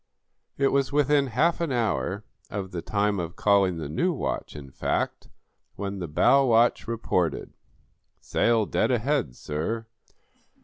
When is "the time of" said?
2.71-3.35